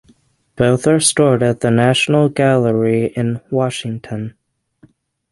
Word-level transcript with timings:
Both 0.55 0.87
are 0.87 0.99
stored 0.99 1.43
at 1.43 1.59
the 1.59 1.69
National 1.69 2.27
Gallery 2.27 3.09
in 3.15 3.39
Washington. 3.51 4.33